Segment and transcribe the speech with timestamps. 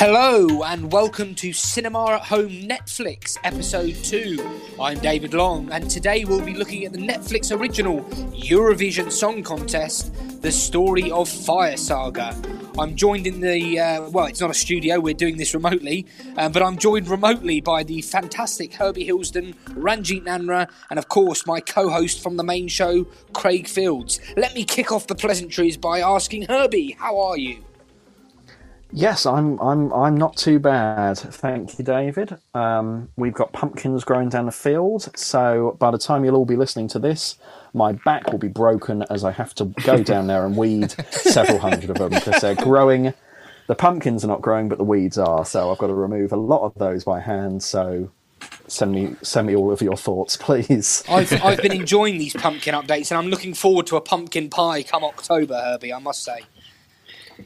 [0.00, 4.72] Hello and welcome to Cinema at Home Netflix episode 2.
[4.80, 10.10] I'm David Long and today we'll be looking at the Netflix original Eurovision Song Contest,
[10.40, 12.34] The Story of Fire Saga.
[12.78, 16.06] I'm joined in the, uh, well, it's not a studio, we're doing this remotely,
[16.38, 21.44] uh, but I'm joined remotely by the fantastic Herbie Hilsden, Ranjit Nanra, and of course
[21.44, 23.04] my co host from the main show,
[23.34, 24.18] Craig Fields.
[24.34, 27.64] Let me kick off the pleasantries by asking Herbie, how are you?
[28.92, 29.60] Yes, I'm.
[29.60, 29.92] I'm.
[29.92, 32.36] I'm not too bad, thank you, David.
[32.54, 36.56] Um, we've got pumpkins growing down the field, so by the time you'll all be
[36.56, 37.38] listening to this,
[37.72, 41.58] my back will be broken as I have to go down there and weed several
[41.58, 43.14] hundred of them because they're growing.
[43.68, 45.44] The pumpkins are not growing, but the weeds are.
[45.44, 47.62] So I've got to remove a lot of those by hand.
[47.62, 48.10] So
[48.66, 51.04] send me send me all of your thoughts, please.
[51.08, 54.82] I've I've been enjoying these pumpkin updates, and I'm looking forward to a pumpkin pie
[54.82, 55.92] come October, Herbie.
[55.92, 56.40] I must say.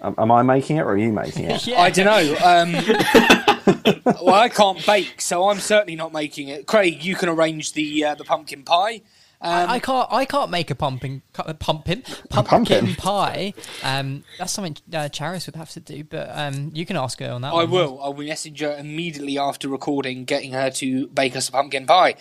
[0.02, 1.68] Am, am I making it or are you making it?
[1.76, 2.36] I don't know.
[2.44, 2.72] Um,
[4.22, 6.66] well, I can't bake, so I'm certainly not making it.
[6.66, 9.02] Craig, you can arrange the uh, the pumpkin pie.
[9.40, 10.08] Um, I, I can't.
[10.10, 12.94] I can't make a pumpkin, a pumpkin, pumpkin, pumpkin.
[12.94, 13.52] pie.
[13.82, 16.02] Um, that's something uh, Charis would have to do.
[16.02, 17.52] But um, you can ask her on that.
[17.52, 17.70] I one.
[17.70, 18.02] will.
[18.02, 22.14] I will message her immediately after recording, getting her to bake us a pumpkin pie.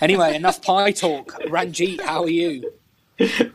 [0.00, 1.32] Anyway, enough pie talk.
[1.48, 2.72] Ranjit, how are you?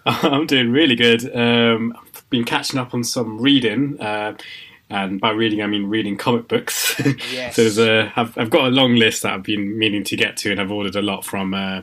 [0.06, 1.24] I'm doing really good.
[1.34, 4.36] Um, I've been catching up on some reading, uh,
[4.90, 7.00] and by reading I mean reading comic books.
[7.32, 7.56] Yes.
[7.56, 10.36] so there's a, I've, I've got a long list that I've been meaning to get
[10.38, 11.54] to, and I've ordered a lot from.
[11.54, 11.82] Uh,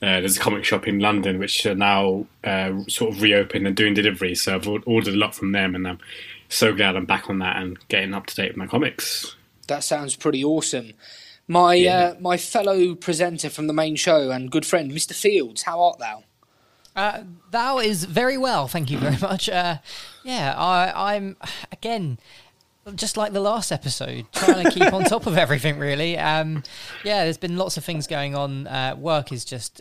[0.00, 3.74] uh, there's a comic shop in London which are now uh, sort of reopened and
[3.74, 5.98] doing delivery, so I've ordered a lot from them, and I'm
[6.48, 9.34] so glad I'm back on that and getting up to date with my comics.
[9.66, 10.92] That sounds pretty awesome.
[11.48, 15.14] My uh, my fellow presenter from the main show and good friend, Mr.
[15.14, 16.22] Fields, how art thou?
[16.98, 19.48] Uh, thou is very well, thank you very much.
[19.48, 19.78] Uh,
[20.24, 21.36] yeah, I, I'm
[21.70, 22.18] again
[22.94, 25.78] just like the last episode, trying to keep on top of everything.
[25.78, 26.62] Really, um,
[27.04, 27.24] yeah.
[27.24, 28.66] There's been lots of things going on.
[28.66, 29.80] Uh, work is just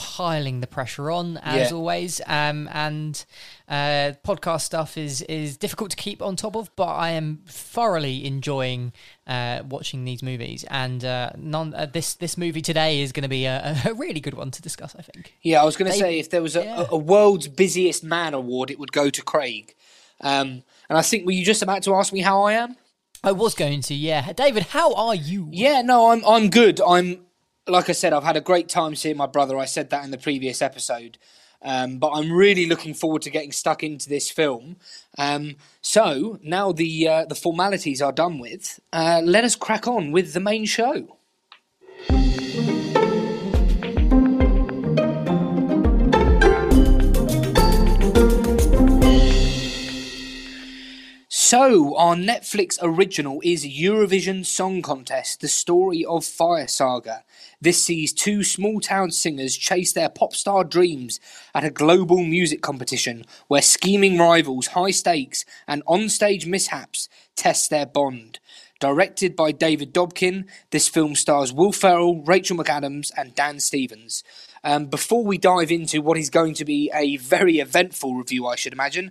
[0.00, 1.76] piling the pressure on as Yeah.
[1.76, 3.22] always, um, and
[3.68, 6.74] uh, podcast stuff is is difficult to keep on top of.
[6.74, 8.92] But I am thoroughly enjoying
[9.26, 13.28] uh, watching these movies, and uh, none, uh, this this movie today is going to
[13.28, 14.96] be a, a really good one to discuss.
[14.98, 15.34] I think.
[15.42, 16.86] Yeah, I was going to say if there was a, yeah.
[16.90, 19.74] a world's busiest man award, it would go to Craig.
[20.22, 22.76] Um, and I think were you just about to ask me how I am?
[23.22, 24.32] I was going to, yeah.
[24.32, 25.48] David, how are you?
[25.52, 26.80] Yeah, no, I'm I'm good.
[26.80, 27.20] I'm
[27.66, 29.58] like I said, I've had a great time seeing my brother.
[29.58, 31.18] I said that in the previous episode.
[31.62, 34.76] Um, but I'm really looking forward to getting stuck into this film.
[35.18, 38.80] Um, so now the uh, the formalities are done with.
[38.92, 41.18] Uh, let us crack on with the main show.
[51.50, 57.24] So, our Netflix original is Eurovision Song Contest, the story of Fire Saga.
[57.60, 61.18] This sees two small town singers chase their pop star dreams
[61.52, 67.84] at a global music competition where scheming rivals, high stakes, and onstage mishaps test their
[67.84, 68.38] bond.
[68.78, 74.22] Directed by David Dobkin, this film stars Will Ferrell, Rachel McAdams, and Dan Stevens.
[74.62, 78.54] Um, before we dive into what is going to be a very eventful review, I
[78.54, 79.10] should imagine,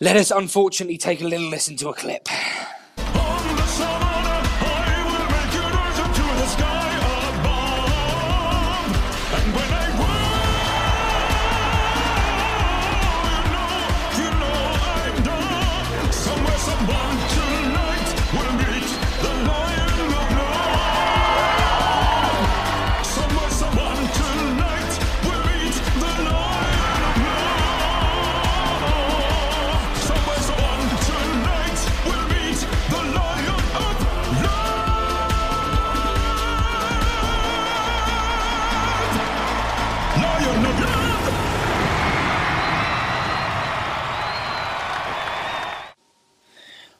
[0.00, 2.28] let us unfortunately take a little listen to a clip.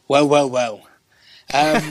[0.09, 0.89] Well, well, well.
[1.53, 1.83] Um,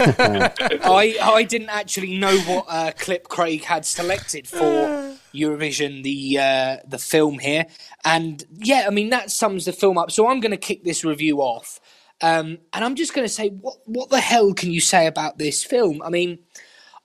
[0.84, 6.78] I I didn't actually know what uh, clip Craig had selected for Eurovision, the uh,
[6.88, 7.66] the film here,
[8.04, 10.12] and yeah, I mean that sums the film up.
[10.12, 11.80] So I'm going to kick this review off.
[12.20, 15.38] Um, and I'm just going to say, what what the hell can you say about
[15.38, 16.02] this film?
[16.04, 16.40] I mean,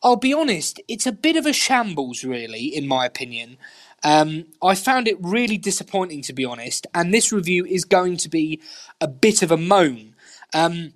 [0.03, 3.59] I'll be honest, it's a bit of a shambles, really, in my opinion.
[4.05, 8.29] Um, I found it really disappointing, to be honest, and this review is going to
[8.29, 8.61] be
[9.01, 10.17] a bit of a moan.
[10.55, 10.95] Um,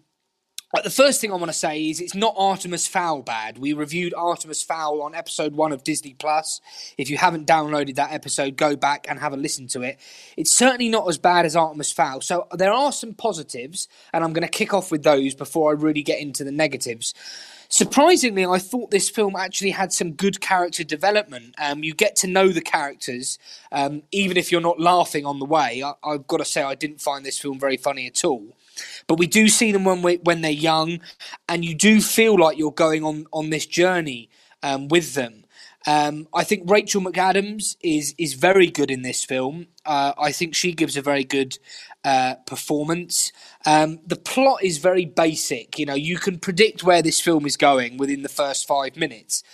[0.72, 3.58] but the first thing I want to say is it's not Artemis Fowl bad.
[3.58, 6.60] We reviewed Artemis Fowl on episode one of Disney Plus.
[6.98, 9.98] If you haven't downloaded that episode, go back and have a listen to it.
[10.36, 12.20] It's certainly not as bad as Artemis Fowl.
[12.20, 15.74] So there are some positives, and I'm going to kick off with those before I
[15.74, 17.14] really get into the negatives.
[17.69, 21.54] Surprisingly, I thought this film actually had some good character development.
[21.58, 23.38] Um, you get to know the characters,
[23.72, 25.82] um, even if you're not laughing on the way.
[25.82, 28.56] I, I've got to say, I didn't find this film very funny at all.
[29.06, 31.00] But we do see them when we, when they're young,
[31.49, 34.31] and you do feel like you're going on on this journey
[34.62, 35.44] um, with them.
[35.87, 39.69] Um, I think Rachel McAdams is is very good in this film.
[39.84, 41.58] Uh, I think she gives a very good
[42.05, 43.32] uh, performance.
[43.64, 45.79] Um, the plot is very basic.
[45.79, 49.44] You know, you can predict where this film is going within the first five minutes,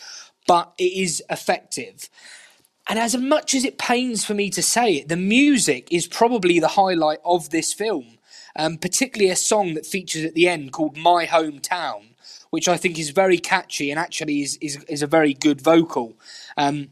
[0.46, 2.08] but it is effective.
[2.88, 6.58] And as much as it pains for me to say it, the music is probably
[6.58, 8.18] the highlight of this film.
[8.54, 12.12] Um, particularly a song that features at the end called "My Hometown."
[12.52, 16.18] which I think is very catchy and actually is is, is a very good vocal.
[16.58, 16.90] Um,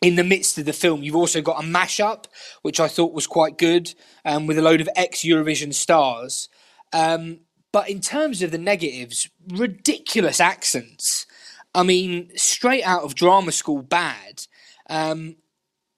[0.00, 2.24] in the midst of the film, you've also got a mashup,
[2.62, 3.94] which I thought was quite good,
[4.24, 6.48] um, with a load of ex Eurovision stars.
[6.92, 7.40] Um,
[7.70, 11.26] but in terms of the negatives, ridiculous accents.
[11.74, 14.46] I mean, straight out of drama school, bad.
[14.88, 15.36] Um,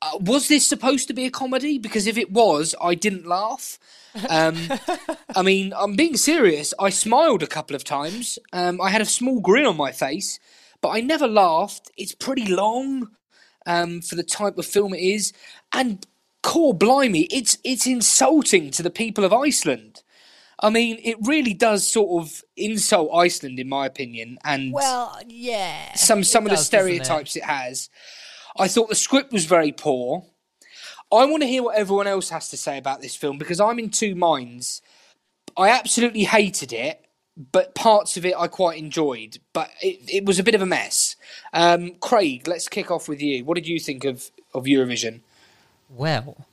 [0.02, 1.78] uh, was this supposed to be a comedy?
[1.78, 3.78] Because if it was, I didn't laugh.
[4.28, 4.56] Um,
[5.36, 6.74] I mean, I'm being serious.
[6.78, 8.38] I smiled a couple of times.
[8.52, 10.38] Um, I had a small grin on my face,
[10.80, 11.90] but I never laughed.
[11.96, 13.08] It's pretty long
[13.66, 15.32] um, for the type of film it is,
[15.72, 16.06] and
[16.42, 20.02] core blimey, it's it's insulting to the people of Iceland.
[20.62, 25.94] I mean, it really does sort of insult Iceland, in my opinion, and Well, yeah.
[25.94, 26.66] some some of the does, it?
[26.66, 27.88] stereotypes it has.
[28.58, 30.24] I thought the script was very poor.
[31.12, 33.78] I want to hear what everyone else has to say about this film because I'm
[33.78, 34.80] in two minds.
[35.56, 37.04] I absolutely hated it,
[37.52, 39.38] but parts of it I quite enjoyed.
[39.52, 41.16] But it, it was a bit of a mess.
[41.52, 43.44] Um, Craig, let's kick off with you.
[43.44, 45.20] What did you think of, of Eurovision?
[45.88, 46.46] Well,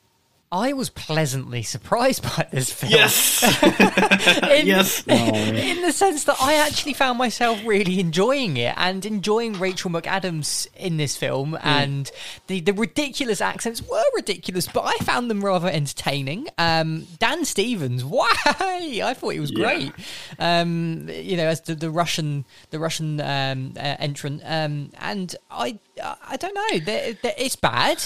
[0.49, 2.93] I was pleasantly surprised by this film.
[2.93, 3.43] Yes.
[3.63, 5.03] in, yes.
[5.07, 10.67] in the sense that I actually found myself really enjoying it and enjoying Rachel McAdams
[10.77, 11.57] in this film.
[11.61, 12.09] And
[12.47, 16.47] the, the ridiculous accents were ridiculous, but I found them rather entertaining.
[16.57, 18.33] Um, Dan Stevens, why?
[18.45, 19.65] I thought he was Yeah.
[19.65, 19.91] great.
[20.39, 24.41] Um, you know, as the, the Russian the Russian um, uh, entrant.
[24.45, 26.79] Um, and I I don't know.
[26.79, 28.01] they it's bad.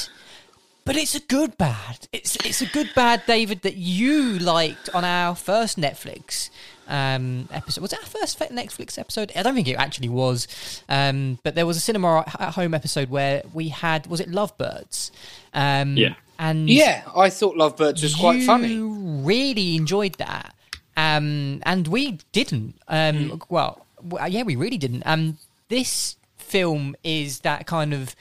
[0.83, 2.07] But it's a good bad.
[2.11, 6.49] It's it's a good bad, David, that you liked on our first Netflix
[6.87, 7.81] um, episode.
[7.81, 9.31] Was it our first fe- Netflix episode?
[9.35, 10.47] I don't think it actually was.
[10.89, 15.11] Um, but there was a cinema at home episode where we had was it Lovebirds?
[15.53, 16.15] Um, Yeah.
[16.39, 18.75] And Yeah, I thought Lovebirds was quite you funny.
[18.79, 20.55] really enjoyed that,
[20.97, 22.73] um, and we didn't.
[22.87, 23.35] Um, Hmm.
[23.49, 23.85] Well,
[24.27, 25.03] yeah, we really didn't.
[25.05, 25.37] Um,
[25.69, 28.15] this film is that kind of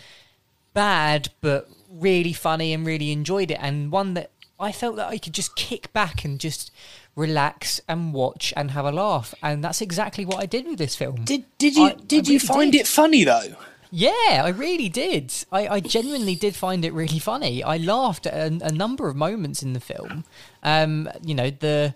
[0.75, 5.19] bad, but really funny, and really enjoyed it, and one that I felt that I
[5.19, 6.71] could just kick back and just
[7.17, 10.95] relax and watch and have a laugh, and that's exactly what I did with this
[10.97, 11.25] film.
[11.25, 12.83] Did did you I- I did you find did.
[12.83, 13.57] it funny though?
[13.93, 15.33] Yeah, I really did.
[15.51, 17.65] I, I genuinely did find it really funny.
[17.65, 20.23] I laughed at a, a number of moments in the film.
[20.63, 21.95] Um, you know, the.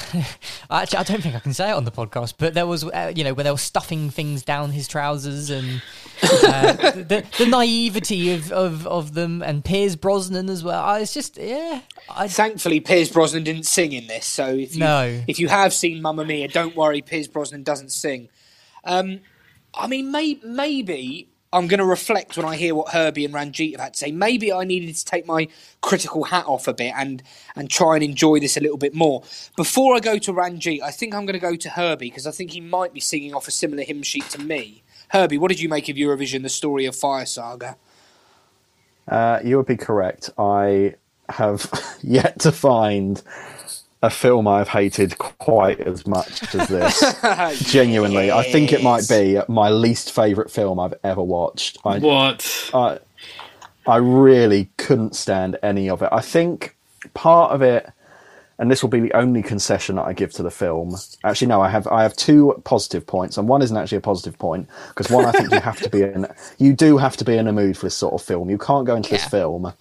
[0.70, 3.12] Actually, I don't think I can say it on the podcast, but there was, uh,
[3.14, 5.82] you know, when they were stuffing things down his trousers and
[6.22, 10.82] uh, the, the naivety of, of, of them and Pierce Brosnan as well.
[10.82, 11.80] I was just, yeah.
[12.08, 15.22] I, Thankfully, Pierce Brosnan didn't sing in this, so if you No.
[15.26, 18.28] if you have seen Mamma Mia, don't worry, Pierce Brosnan doesn't sing.
[18.84, 19.20] Um,
[19.72, 23.72] I mean, may, maybe I'm going to reflect when I hear what Herbie and Ranjit
[23.72, 24.12] have had to say.
[24.12, 25.48] Maybe I needed to take my
[25.80, 27.22] critical hat off a bit and
[27.56, 29.22] and try and enjoy this a little bit more.
[29.56, 32.30] Before I go to Ranjit, I think I'm going to go to Herbie because I
[32.30, 34.82] think he might be singing off a similar hymn sheet to me.
[35.08, 37.76] Herbie, what did you make of Eurovision: The Story of Fire Saga?
[39.08, 40.30] Uh, you would be correct.
[40.38, 40.94] I
[41.28, 41.68] have
[42.02, 43.20] yet to find
[44.02, 47.62] a film I've hated quite as much as this.
[47.70, 51.78] Genuinely, I think it might be my least favourite film I've ever watched.
[51.84, 52.70] I, What?
[52.72, 52.98] I,
[53.86, 56.08] I really couldn't stand any of it.
[56.12, 56.76] I think
[57.12, 57.90] part of it,
[58.58, 60.94] and this will be the only concession that I give to the film.
[61.24, 64.38] Actually, no, I have I have two positive points, and one isn't actually a positive
[64.38, 66.26] point because one I think you have to be in.
[66.58, 68.48] You do have to be in a mood for this sort of film.
[68.48, 69.72] You can't go into this film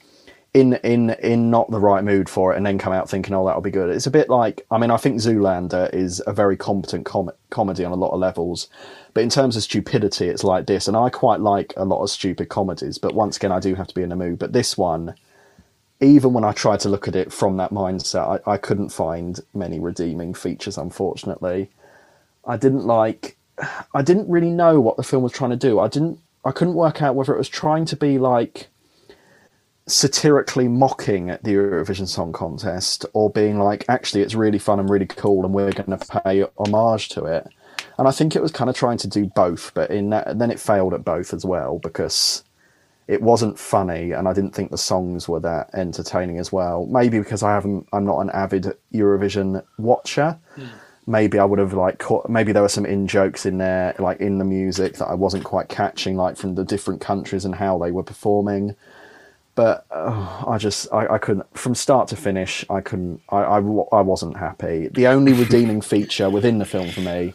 [0.53, 3.45] in in in not the right mood for it and then come out thinking oh
[3.45, 3.89] that'll be good.
[3.89, 7.85] It's a bit like i mean i think zoolander is a very competent com- comedy
[7.85, 8.67] on a lot of levels
[9.13, 12.09] but in terms of stupidity it's like this and i quite like a lot of
[12.09, 14.39] stupid comedies but once again i do have to be in the mood.
[14.39, 15.13] But this one
[15.99, 19.39] even when i tried to look at it from that mindset i, I couldn't find
[19.53, 21.69] many redeeming features unfortunately.
[22.45, 23.37] I didn't like
[23.93, 25.79] i didn't really know what the film was trying to do.
[25.79, 28.67] I didn't i couldn't work out whether it was trying to be like
[29.89, 34.89] satirically mocking at the Eurovision Song Contest or being like, actually, it's really fun and
[34.89, 37.47] really cool, and we're going to pay homage to it.
[37.97, 40.51] And I think it was kind of trying to do both, but in that, then
[40.51, 42.43] it failed at both as well because
[43.07, 46.85] it wasn't funny, and I didn't think the songs were that entertaining as well.
[46.85, 50.37] Maybe because I haven't, I'm not an avid Eurovision watcher.
[50.55, 50.65] Hmm.
[51.07, 54.19] Maybe I would have like caught, maybe there were some in jokes in there, like
[54.19, 57.79] in the music that I wasn't quite catching, like from the different countries and how
[57.79, 58.75] they were performing
[59.59, 63.57] but uh, I just I, I couldn't from start to finish I couldn't I, I,
[63.57, 64.87] I wasn't happy.
[64.87, 67.33] The only redeeming feature within the film for me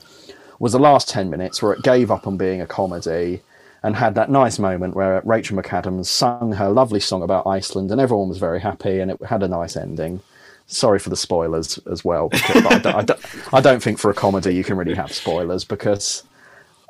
[0.58, 3.42] was the last ten minutes where it gave up on being a comedy
[3.82, 8.00] and had that nice moment where Rachel McAdams sung her lovely song about Iceland and
[8.00, 10.22] everyone was very happy and it had a nice ending.
[10.66, 13.20] Sorry for the spoilers as well, because I, don't, I, don't,
[13.52, 16.22] I don't think for a comedy you can really have spoilers because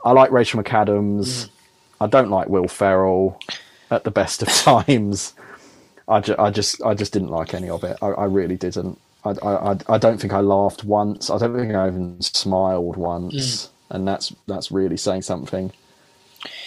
[0.05, 1.49] I like Rachel McAdams.
[2.01, 3.41] I don't like Will Ferrell
[3.91, 4.49] at the best of
[4.87, 5.35] times.
[6.07, 7.97] I, ju- I just I just didn't like any of it.
[8.03, 8.99] I, I really didn't.
[9.25, 11.31] I, I I- don't think I laughed once.
[11.31, 15.73] I don't think I even smiled once, and that's that's really saying something.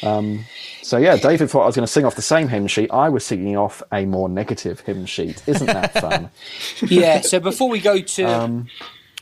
[0.01, 0.45] Um,
[0.81, 2.89] so yeah, David thought I was going to sing off the same hymn sheet.
[2.91, 5.43] I was singing off a more negative hymn sheet.
[5.47, 6.31] Isn't that fun?
[6.87, 7.21] yeah.
[7.21, 8.67] So before we go to Um,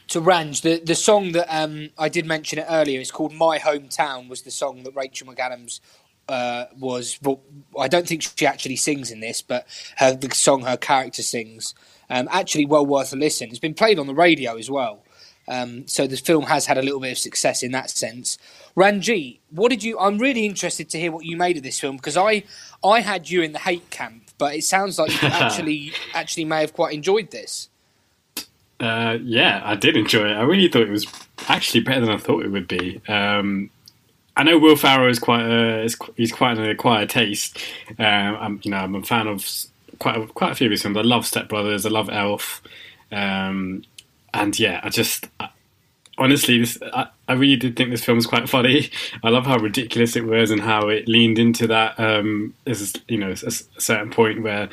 [0.07, 3.59] to Range, the the song that um, I did mention it earlier is called "My
[3.59, 5.81] Hometown." Was the song that Rachel McAdams
[6.27, 7.19] uh, was?
[7.21, 7.41] Well,
[7.79, 9.67] I don't think she actually sings in this, but
[9.97, 11.73] her the song her character sings.
[12.09, 13.49] Um, actually, well worth a listen.
[13.49, 15.03] It's been played on the radio as well.
[15.47, 18.37] Um, so the film has had a little bit of success in that sense.
[18.75, 19.97] Ranji, what did you?
[19.99, 22.43] I'm really interested to hear what you made of this film because I
[22.83, 26.61] I had you in the hate camp, but it sounds like you actually actually may
[26.61, 27.69] have quite enjoyed this.
[28.79, 30.33] Uh, yeah, I did enjoy it.
[30.33, 31.07] I really thought it was
[31.47, 33.01] actually better than I thought it would be.
[33.07, 33.69] Um,
[34.37, 37.57] I know Will Ferrell is quite a is, he's quite an acquired taste.
[37.97, 39.47] Um, I'm you know I'm a fan of
[39.99, 40.97] quite a, quite a few of his films.
[40.97, 41.85] I love Step Brothers.
[41.85, 42.61] I love Elf.
[43.11, 43.83] Um,
[44.33, 45.49] and yeah, I just I,
[46.17, 48.89] honestly this I, I really did think this film was quite funny.
[49.23, 51.99] I love how ridiculous it was and how it leaned into that.
[51.99, 54.69] Um, there's you know a, a certain point where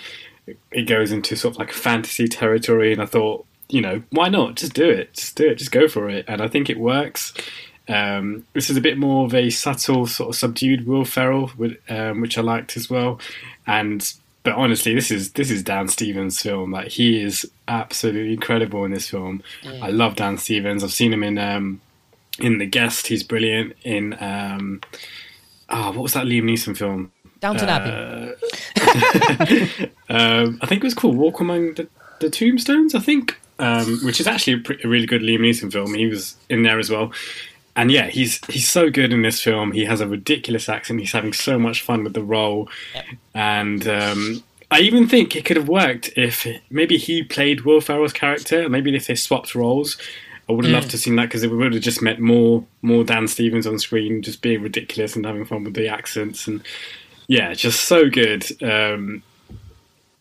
[0.70, 4.56] it goes into sort of like fantasy territory, and I thought, you know, why not?
[4.56, 5.14] Just do it.
[5.14, 5.56] Just do it.
[5.56, 6.24] Just go for it.
[6.28, 7.32] And I think it works.
[7.88, 11.76] Um, this is a bit more of a subtle, sort of subdued Will Ferrell, with,
[11.88, 13.18] um, which I liked as well.
[13.66, 14.12] And
[14.44, 16.72] but honestly, this is this is Dan Stevens' film.
[16.72, 19.42] Like he is absolutely incredible in this film.
[19.64, 20.82] I love Dan Stevens.
[20.82, 21.80] I've seen him in um,
[22.38, 23.06] in The Guest.
[23.06, 24.16] He's brilliant in.
[24.20, 24.80] Um,
[25.68, 27.12] ah, what was that Liam Neeson film?
[27.40, 27.90] Downton Abbey.
[30.08, 31.88] um, I think it was called Walk Among the,
[32.20, 32.94] the Tombstones.
[32.94, 35.94] I think, um, which is actually a, pre- a really good Liam Neeson film.
[35.94, 37.12] He was in there as well,
[37.76, 39.72] and yeah, he's he's so good in this film.
[39.72, 41.00] He has a ridiculous accent.
[41.00, 42.68] He's having so much fun with the role,
[43.34, 48.12] and um, I even think it could have worked if maybe he played Will Ferrell's
[48.12, 48.68] character.
[48.68, 49.96] Maybe if they swapped roles.
[50.48, 52.64] I would have loved to have seen that because it would have just meant more
[52.82, 56.62] more Dan Stevens on screen, just being ridiculous and having fun with the accents and
[57.28, 58.44] yeah, just so good.
[58.62, 59.22] Um,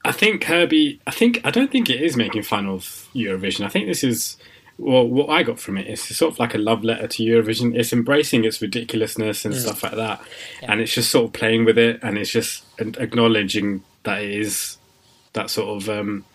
[0.06, 1.00] I think Herbie.
[1.06, 3.66] I think I don't think it is making fun of Eurovision.
[3.66, 4.38] I think this is
[4.82, 7.76] well, what I got from it is sort of like a love letter to Eurovision.
[7.78, 10.22] It's embracing its ridiculousness and stuff like that,
[10.64, 14.78] and it's just sort of playing with it, and it's just acknowledging that it is
[15.34, 16.26] that sort of um,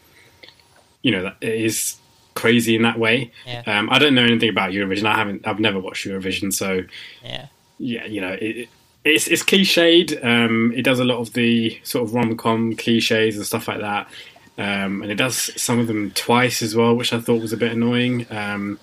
[1.03, 1.97] you know that it is
[2.35, 3.31] crazy in that way.
[3.47, 3.63] Yeah.
[3.67, 5.05] Um, I don't know anything about Eurovision.
[5.07, 5.47] I haven't.
[5.47, 6.83] I've never watched Eurovision, so
[7.25, 7.47] Yeah.
[7.79, 8.69] yeah, you know, it-
[9.05, 10.25] it's it's cliched.
[10.25, 13.79] Um, it does a lot of the sort of rom com cliches and stuff like
[13.81, 14.09] that,
[14.59, 17.57] um, and it does some of them twice as well, which I thought was a
[17.57, 18.27] bit annoying.
[18.31, 18.79] Um,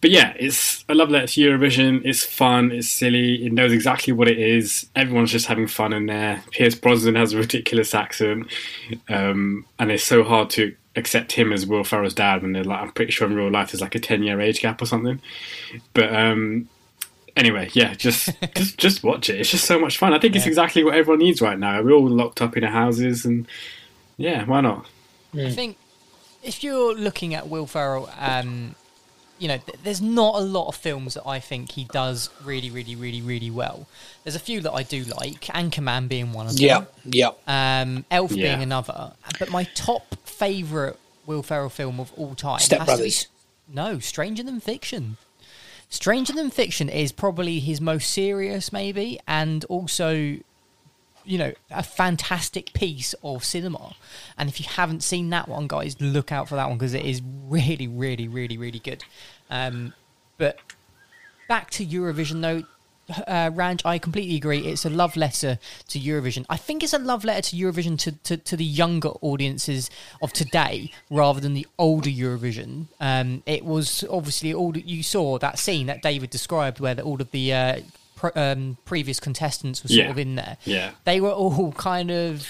[0.00, 2.02] but yeah, it's a love letter to Eurovision.
[2.04, 2.72] It's fun.
[2.72, 3.44] It's silly.
[3.44, 4.88] It knows exactly what it is.
[4.96, 6.42] Everyone's just having fun in there.
[6.52, 8.46] Pierce Brosnan has a ridiculous accent,
[9.10, 12.80] um, and it's so hard to accept him as Will Ferrell's dad when they're like,
[12.80, 15.20] I'm pretty sure in real life there's like a ten year age gap or something.
[15.92, 16.70] But um,
[17.36, 19.38] anyway, yeah, just just just watch it.
[19.38, 20.14] It's just so much fun.
[20.14, 21.82] I think it's exactly what everyone needs right now.
[21.82, 23.46] We're all locked up in our houses, and
[24.20, 24.86] yeah, why not?
[25.34, 25.76] I think
[26.42, 28.74] if you're looking at Will Ferrell um,
[29.38, 32.70] you know, th- there's not a lot of films that I think he does really,
[32.70, 33.86] really, really, really well.
[34.22, 36.62] There's a few that I do like, Anchorman being one of them.
[36.62, 37.80] Yeah, yeah.
[37.82, 38.48] Um, Elf Yeah.
[38.50, 39.12] being another.
[39.38, 40.96] But my top favourite
[41.26, 42.58] Will Ferrell film of all time.
[42.60, 43.28] Step has to be- Brothers.
[43.72, 45.16] no, Stranger Than Fiction.
[45.88, 50.36] Stranger Than Fiction is probably his most serious, maybe, and also,
[51.24, 53.94] you know, a fantastic piece of cinema.
[54.38, 57.04] And if you haven't seen that one, guys, look out for that one because it
[57.04, 59.04] is really, really, really, really good.
[59.50, 59.94] Um,
[60.38, 60.58] but
[61.48, 62.64] back to Eurovision though,
[63.26, 64.60] uh, Ranj, I completely agree.
[64.60, 65.58] It's a love letter
[65.88, 66.46] to Eurovision.
[66.48, 69.90] I think it's a love letter to Eurovision to, to, to the younger audiences
[70.22, 72.86] of today rather than the older Eurovision.
[73.00, 77.20] Um, it was obviously all you saw that scene that David described where the, all
[77.20, 77.80] of the uh,
[78.20, 80.10] pr- um, previous contestants were sort Yeah.
[80.10, 80.58] of in there.
[80.64, 80.90] Yeah.
[81.04, 82.46] They were all kind of,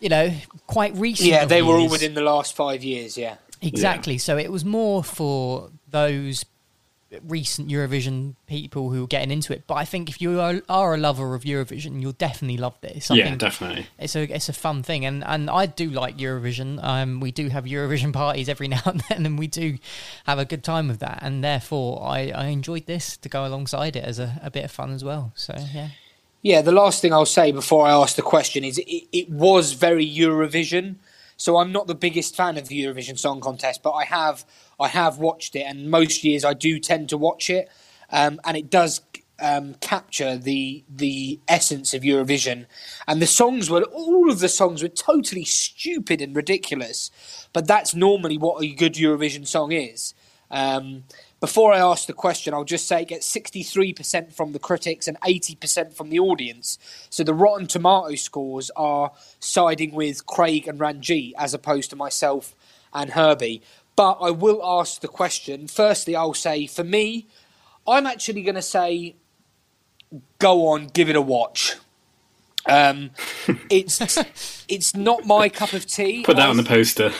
[0.00, 0.32] you know,
[0.66, 1.28] quite recent.
[1.28, 3.16] Yeah, of they were all within the last five years.
[3.18, 3.36] Yeah.
[3.60, 4.18] Exactly.
[4.18, 6.44] So it was more for those
[7.22, 9.64] recent Eurovision people who are getting into it.
[9.66, 13.10] But I think if you are, are a lover of Eurovision, you'll definitely love this.
[13.10, 13.86] I yeah, definitely.
[13.98, 16.82] it's a it's a fun thing, and and I do like Eurovision.
[16.82, 19.78] Um, we do have Eurovision parties every now and then, and we do
[20.26, 21.20] have a good time with that.
[21.22, 24.70] And therefore, I I enjoyed this to go alongside it as a, a bit of
[24.70, 25.32] fun as well.
[25.34, 25.90] So yeah.
[26.42, 29.72] Yeah, the last thing I'll say before I ask the question is it, it was
[29.72, 30.96] very Eurovision.
[31.36, 34.44] So I'm not the biggest fan of the Eurovision Song Contest, but I have
[34.78, 37.68] I have watched it, and most years I do tend to watch it,
[38.10, 39.00] um, and it does
[39.40, 42.66] um, capture the the essence of Eurovision.
[43.06, 47.10] And the songs were all of the songs were totally stupid and ridiculous,
[47.52, 50.14] but that's normally what a good Eurovision song is.
[50.50, 51.04] Um,
[51.44, 55.20] before I ask the question, I'll just say it gets 63% from the critics and
[55.20, 56.78] 80% from the audience.
[57.10, 62.54] So the Rotten Tomato scores are siding with Craig and Ranjit as opposed to myself
[62.94, 63.60] and Herbie.
[63.94, 65.68] But I will ask the question.
[65.68, 67.26] Firstly, I'll say for me,
[67.86, 69.14] I'm actually going to say
[70.38, 71.74] go on, give it a watch.
[72.66, 73.10] Um,
[73.70, 74.18] it's
[74.68, 76.22] it's not my cup of tea.
[76.24, 77.12] Put that I on the poster.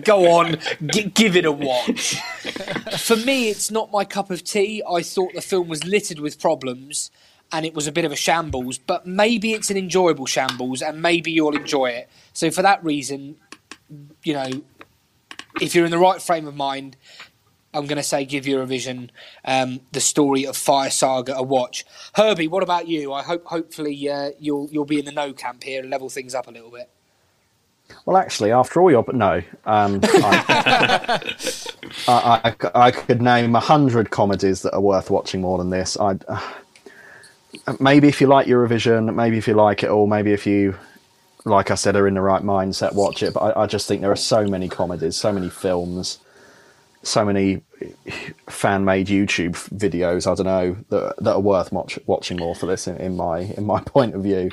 [0.00, 2.16] go on, g- give it a watch.
[2.98, 4.82] For me, it's not my cup of tea.
[4.88, 7.10] I thought the film was littered with problems
[7.52, 11.00] and it was a bit of a shambles, but maybe it's an enjoyable shambles and
[11.00, 12.08] maybe you'll enjoy it.
[12.32, 13.36] So, for that reason,
[14.24, 14.50] you know,
[15.60, 16.96] if you're in the right frame of mind,
[17.74, 19.10] I'm going to say give Eurovision
[19.44, 21.84] um, the story of Fire Saga a watch.
[22.14, 23.12] Herbie, what about you?
[23.12, 26.34] I hope hopefully uh, you'll you'll be in the no camp here and level things
[26.34, 26.90] up a little bit.
[28.06, 31.20] Well, actually, after all your but no, um, I,
[32.08, 35.98] I, I, I could name a hundred comedies that are worth watching more than this.
[35.98, 36.40] I uh,
[37.80, 40.76] maybe if you like Eurovision, maybe if you like it all, maybe if you,
[41.44, 43.34] like I said, are in the right mindset, watch it.
[43.34, 46.18] But I, I just think there are so many comedies, so many films,
[47.04, 47.62] so many
[48.48, 50.30] fan-made YouTube videos.
[50.30, 53.40] I don't know that that are worth watch, watching more for this in, in my
[53.40, 54.50] in my point of view.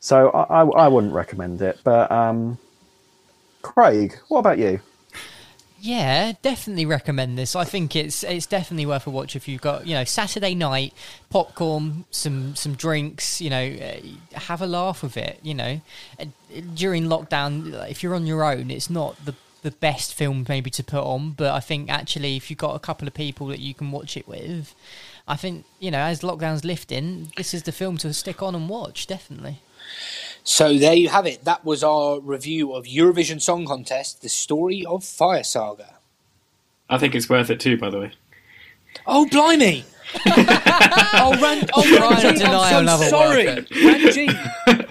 [0.00, 1.80] So I, I, I wouldn't recommend it.
[1.82, 2.58] But um,
[3.62, 4.80] Craig, what about you?
[5.80, 7.54] Yeah, definitely recommend this.
[7.54, 10.92] I think it's it's definitely worth a watch if you've got you know Saturday night
[11.30, 15.38] popcorn, some some drinks, you know, uh, have a laugh with it.
[15.42, 15.80] You know,
[16.74, 20.84] during lockdown, if you're on your own, it's not the the best film maybe to
[20.84, 23.74] put on, but I think actually if you've got a couple of people that you
[23.74, 24.74] can watch it with,
[25.26, 28.68] I think you know as lockdown's lifting, this is the film to stick on and
[28.68, 29.06] watch.
[29.06, 29.60] Definitely.
[30.44, 31.44] So there you have it.
[31.44, 35.94] That was our review of Eurovision Song Contest, the story of Fire Saga.
[36.88, 38.12] I think it's worth it too, by the way.
[39.06, 39.84] Oh, blimey!
[40.26, 43.46] oh, Ran- oh Trying to Ranjit, deny I'm so another sorry.
[43.46, 44.90] worth Ranjit,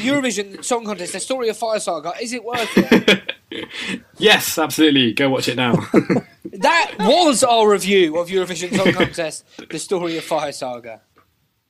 [0.00, 3.22] Eurovision Song Contest, the story of Fire Saga, is it worth it?
[4.20, 5.12] Yes, absolutely.
[5.12, 5.74] Go watch it now.
[6.44, 11.02] that was our review of Eurovision Song Contest, the story of Fire Saga.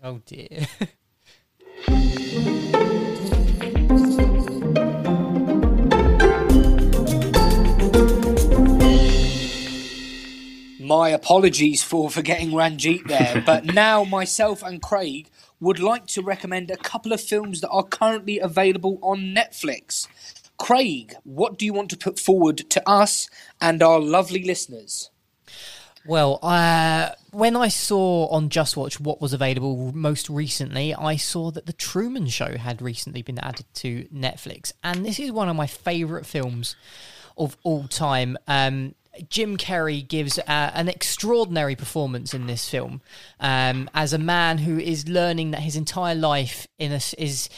[0.03, 0.67] Oh dear.
[10.89, 15.29] My apologies for forgetting Ranjit there, but now myself and Craig
[15.61, 20.09] would like to recommend a couple of films that are currently available on Netflix.
[20.59, 25.11] Craig, what do you want to put forward to us and our lovely listeners?
[26.07, 31.51] Well, uh, when I saw on Just Watch what was available most recently, I saw
[31.51, 34.73] that The Truman Show had recently been added to Netflix.
[34.83, 36.77] And this is one of my favourite films
[37.37, 38.39] of all time.
[38.47, 38.95] Um,
[39.29, 43.01] Jim Carrey gives uh, an extraordinary performance in this film
[43.41, 47.49] um, as a man who is learning that his entire life in a, is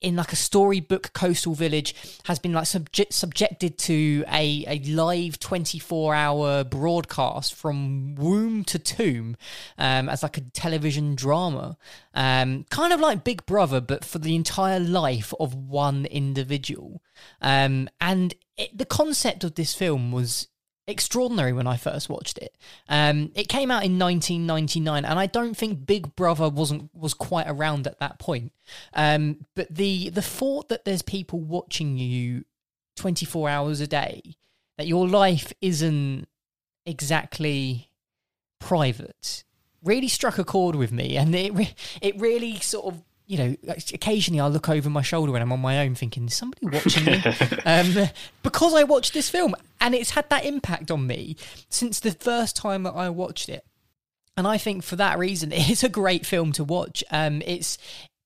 [0.00, 5.38] in like a storybook coastal village has been like subject, subjected to a, a live
[5.38, 9.36] 24 hour broadcast from womb to tomb
[9.78, 11.76] um, as like a television drama.
[12.14, 17.02] Um, kind of like big brother but for the entire life of one individual.
[17.40, 20.48] Um, and it, the concept of this film was
[20.86, 22.56] extraordinary when I first watched it.
[22.88, 27.46] Um, it came out in 1999, and I don't think Big Brother wasn't was quite
[27.48, 28.52] around at that point.
[28.94, 32.44] Um, but the the thought that there's people watching you
[32.96, 34.22] 24 hours a day,
[34.78, 36.26] that your life isn't
[36.84, 37.90] exactly
[38.58, 39.44] private,
[39.82, 43.56] really struck a chord with me, and it re- it really sort of you know,
[43.92, 47.04] occasionally I look over my shoulder when I'm on my own thinking, is somebody watching
[47.04, 47.22] me?
[47.64, 48.08] um,
[48.42, 51.36] because I watched this film and it's had that impact on me
[51.68, 53.64] since the first time that I watched it.
[54.36, 57.02] And I think for that reason, it's a great film to watch.
[57.10, 57.78] Um, it's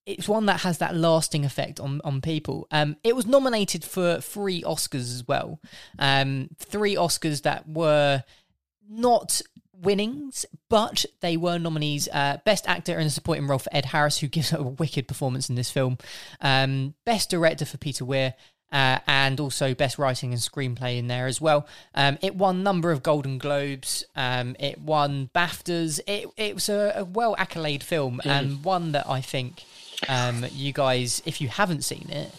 [0.07, 2.67] it's one that has that lasting effect on on people.
[2.71, 5.61] Um, it was nominated for three Oscars as well.
[5.99, 8.25] Um, three Oscars that were
[8.89, 9.41] not
[9.83, 12.09] winnings, but they were nominees.
[12.13, 15.49] Uh, Best Actor in a Supporting Role for Ed Harris, who gives a wicked performance
[15.49, 15.99] in this film.
[16.41, 18.35] Um, Best Director for Peter Weir.
[18.73, 21.67] Uh, and also best writing and screenplay in there as well.
[21.93, 24.05] Um, it won number of Golden Globes.
[24.15, 25.99] Um, it won BAFTAs.
[26.07, 29.65] It it was a, a well accolade film and one that I think
[30.09, 32.33] um, you guys, if you haven't seen it,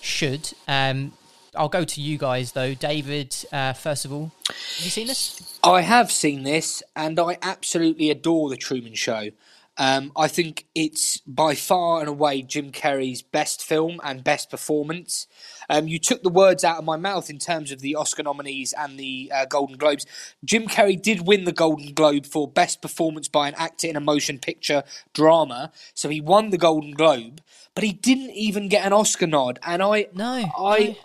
[0.00, 0.50] should.
[0.66, 1.12] Um,
[1.56, 3.34] I'll go to you guys though, David.
[3.52, 5.58] Uh, first of all, have you seen this?
[5.62, 9.30] I have seen this, and I absolutely adore The Truman Show.
[9.76, 15.26] Um, I think it's by far and away Jim Carrey's best film and best performance.
[15.68, 18.72] Um, you took the words out of my mouth in terms of the Oscar nominees
[18.78, 20.06] and the uh, Golden Globes.
[20.44, 24.00] Jim Carrey did win the Golden Globe for best performance by an actor in a
[24.00, 27.40] motion picture drama, so he won the Golden Globe,
[27.74, 29.58] but he didn't even get an Oscar nod.
[29.66, 30.24] And I, No,
[30.56, 30.96] I, no.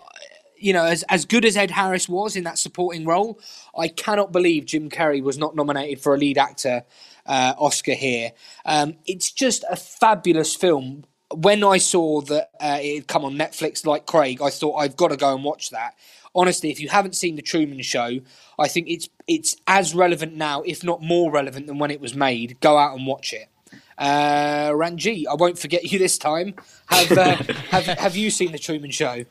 [0.59, 3.39] You know, as as good as Ed Harris was in that supporting role,
[3.77, 6.83] I cannot believe Jim Carrey was not nominated for a lead actor
[7.25, 8.31] uh, Oscar here.
[8.65, 11.05] Um, it's just a fabulous film.
[11.33, 14.97] When I saw that uh, it had come on Netflix, like Craig, I thought I've
[14.97, 15.93] got to go and watch that.
[16.33, 18.19] Honestly, if you haven't seen the Truman Show,
[18.57, 22.15] I think it's it's as relevant now, if not more relevant than when it was
[22.15, 22.59] made.
[22.61, 23.47] Go out and watch it.
[23.97, 26.55] Uh, Ranji, I won't forget you this time.
[26.87, 27.35] Have uh,
[27.69, 29.25] have have you seen the Truman Show?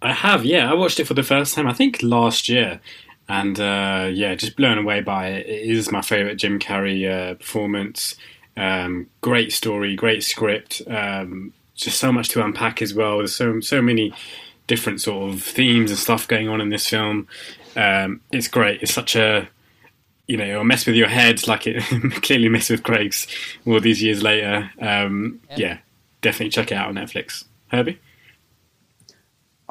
[0.00, 0.70] I have, yeah.
[0.70, 2.80] I watched it for the first time, I think last year,
[3.28, 5.46] and uh, yeah, just blown away by it.
[5.46, 8.14] It is my favourite Jim Carrey uh, performance.
[8.56, 10.82] Um, great story, great script.
[10.86, 13.18] Um, just so much to unpack as well.
[13.18, 14.12] There's so so many
[14.66, 17.26] different sort of themes and stuff going on in this film.
[17.76, 18.82] Um, it's great.
[18.82, 19.48] It's such a
[20.28, 21.82] you know, it'll mess with your head like it
[22.22, 23.26] clearly messed with Craig's
[23.66, 24.70] all these years later.
[24.78, 25.78] Um, yeah,
[26.20, 27.44] definitely check it out on Netflix.
[27.68, 27.98] Herbie.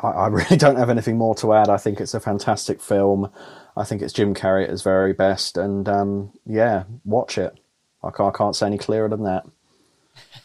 [0.01, 1.69] I, I really don't have anything more to add.
[1.69, 3.31] I think it's a fantastic film.
[3.75, 7.57] I think it's Jim Carrey at his very best, and um, yeah, watch it.
[8.03, 9.45] I can't, I can't say any clearer than that.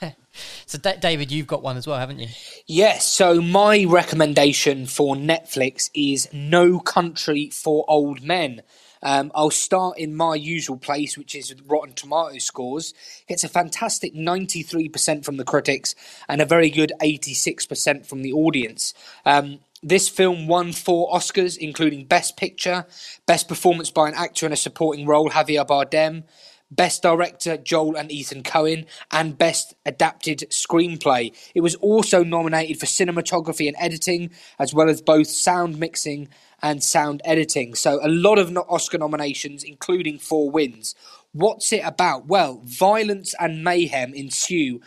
[0.66, 2.28] So, Da David, you've got one as well, haven't you?
[2.66, 8.62] Yes, so my recommendation for Netflix is No Country for Old Men.
[9.02, 12.94] Um, I'll start in my usual place, which is Rotten Tomato scores.
[13.28, 15.94] It's a fantastic 93% from the critics
[16.28, 18.94] and a very good 86% from the audience.
[19.24, 22.86] Um, this film won four Oscars, including Best Picture,
[23.26, 26.22] Best Performance by an Actor in a Supporting Role, Javier Bardem,
[26.74, 31.34] Best Director Joel and Ethan Coen, and Best Adapted Screenplay.
[31.54, 36.28] It was also nominated for cinematography and editing, as well as both sound mixing
[36.62, 37.74] and sound editing.
[37.74, 40.94] So, a lot of Oscar nominations, including four wins.
[41.32, 42.26] What's it about?
[42.26, 44.80] Well, violence and mayhem ensue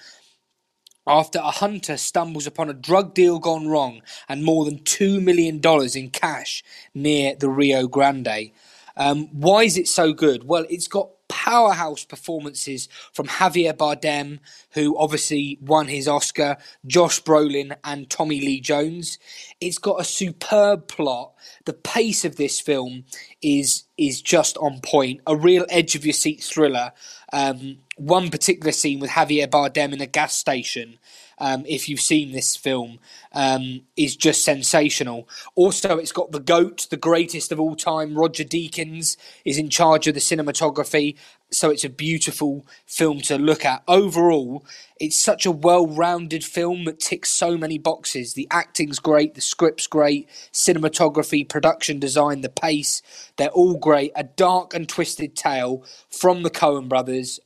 [1.08, 5.62] after a hunter stumbles upon a drug deal gone wrong and more than $2 million
[5.95, 8.52] in cash near the Rio Grande.
[8.98, 10.45] Um, why is it so good?
[10.45, 14.39] Well, it's got powerhouse performances from Javier Bardem,
[14.73, 19.19] who obviously won his Oscar, Josh Brolin, and Tommy Lee Jones.
[19.61, 21.33] It's got a superb plot.
[21.65, 23.05] The pace of this film
[23.41, 25.21] is is just on point.
[25.27, 26.91] A real edge of your seat thriller.
[27.33, 30.99] Um, one particular scene with Javier Bardem in a gas station.
[31.38, 33.00] Um, if you've seen this film,
[33.34, 35.28] um, is just sensational.
[35.56, 40.08] Also, it's got the GOAT, the greatest of all time, Roger Deakins, is in charge
[40.08, 41.15] of the cinematography.
[41.52, 43.84] So it's a beautiful film to look at.
[43.88, 44.65] Overall,
[45.00, 48.34] it's such a well rounded film that ticks so many boxes.
[48.34, 53.02] The acting's great, the script's great, cinematography, production design, the pace,
[53.38, 54.12] they're all great.
[54.15, 57.39] A dark and twisted tale from the Coen brothers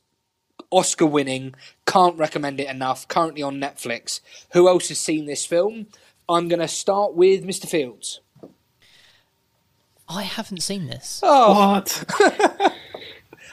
[0.70, 1.54] Oscar winning
[1.86, 3.06] Can't recommend it enough.
[3.08, 4.20] Currently on Netflix.
[4.52, 5.86] Who else has seen this film?
[6.28, 7.68] I'm going to start with Mr.
[7.68, 8.20] Fields.
[10.08, 11.20] I haven't seen this.
[11.22, 12.04] Oh, What?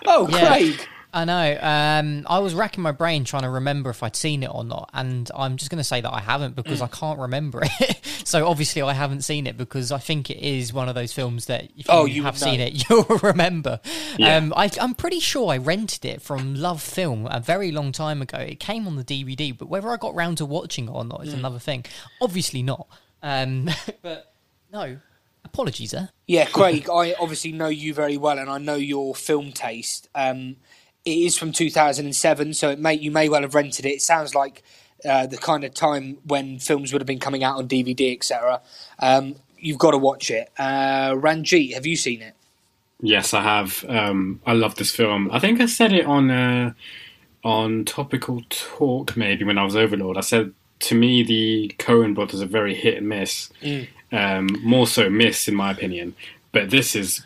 [0.06, 0.48] oh, Yeah.
[0.48, 0.88] Craig.
[1.14, 1.58] I know.
[1.62, 4.90] Um, I was racking my brain trying to remember if I'd seen it or not,
[4.94, 8.00] and I'm just going to say that I haven't because I can't remember it.
[8.26, 11.46] so obviously, I haven't seen it because I think it is one of those films
[11.46, 13.80] that if you, Oh, you have seen it, you'll remember.
[14.18, 14.36] Yeah.
[14.36, 18.22] Um, I, I'm pretty sure I rented it from Love Film a very long time
[18.22, 18.38] ago.
[18.38, 21.26] It came on the DVD, but whether I got round to watching it or not
[21.26, 21.40] is Hmm.
[21.40, 21.86] another thing.
[22.22, 22.86] Obviously not.
[23.24, 23.70] Um,
[24.04, 24.34] but
[24.72, 24.98] no,
[25.46, 26.10] apologies there.
[26.28, 30.10] Yeah, Craig, I obviously know you very well, and I know your film taste.
[30.14, 30.58] Um,
[31.08, 33.90] it is from 2007, so it may you may well have rented it.
[33.92, 34.62] It sounds like
[35.06, 38.62] uh, the kind of time when films would have been coming out on DVD, etc.
[39.00, 40.52] Um, you've got to watch it.
[40.58, 42.34] Uh, Ranjit, have you seen it?
[43.00, 43.86] Yes, I have.
[43.88, 45.30] Um, I love this film.
[45.32, 46.74] I think I said it on uh,
[47.44, 50.18] on Topical Talk maybe when I was Overlord.
[50.18, 53.50] I said to me the Coen brothers are very hit and miss,
[54.12, 56.16] um, more so miss in my opinion.
[56.52, 57.24] But this is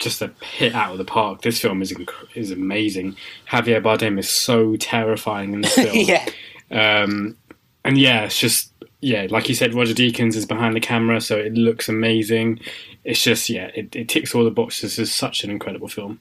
[0.00, 1.42] just a hit out of the park.
[1.42, 3.16] This film is inc- is amazing.
[3.50, 5.96] Javier Bardem is so terrifying in this film.
[5.96, 6.26] yeah,
[6.70, 7.36] Um,
[7.84, 11.36] and yeah, it's just yeah, like you said, Roger Deakins is behind the camera, so
[11.38, 12.60] it looks amazing.
[13.04, 14.98] It's just yeah, it, it ticks all the boxes.
[14.98, 16.20] It's such an incredible film.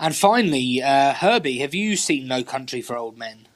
[0.00, 3.48] and finally, uh, Herbie, have you seen No Country for Old Men?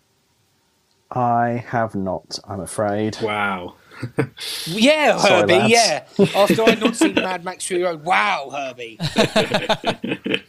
[1.10, 3.18] I have not, I'm afraid.
[3.20, 3.74] Wow.
[4.66, 5.68] Yeah, Herbie.
[5.68, 8.04] yeah, after I'd not seen Mad Max Fury Road.
[8.04, 8.98] Wow, Herbie.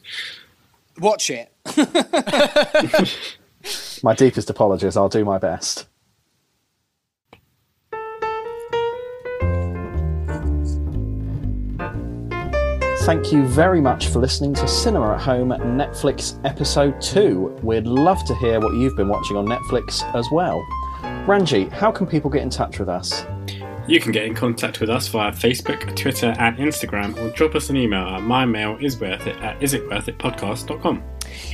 [0.99, 1.51] Watch it.
[4.03, 5.87] My deepest apologies, I'll do my best.
[13.03, 17.59] Thank you very much for listening to Cinema at Home Netflix Episode 2.
[17.63, 20.63] We'd love to hear what you've been watching on Netflix as well.
[21.27, 23.25] Ranji, how can people get in touch with us?
[23.87, 27.69] You can get in contact with us via Facebook, Twitter, and Instagram, or drop us
[27.69, 31.03] an email at mymail.isworthit at isitworthitpodcast.com.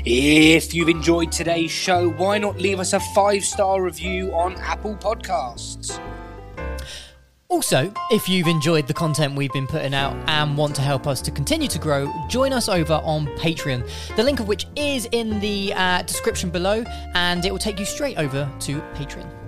[0.06, 4.96] If you've enjoyed today's show, why not leave us a five star review on Apple
[4.96, 6.02] Podcasts?
[7.50, 11.22] Also, if you've enjoyed the content we've been putting out and want to help us
[11.22, 13.90] to continue to grow, join us over on Patreon.
[14.18, 16.84] The link of which is in the uh, description below,
[17.16, 19.47] and it will take you straight over to Patreon.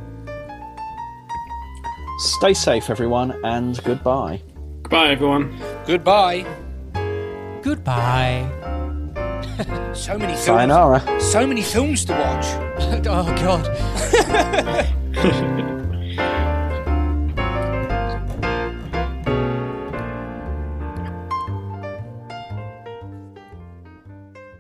[2.19, 4.41] Stay safe, everyone, and goodbye.
[4.83, 5.57] Goodbye, everyone.
[5.87, 6.45] Goodbye.
[7.63, 8.55] Goodbye.
[9.93, 10.45] So many films.
[10.45, 11.21] Sayonara.
[11.21, 12.45] So many films to watch.
[13.07, 13.65] oh God.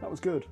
[0.01, 0.45] That was good.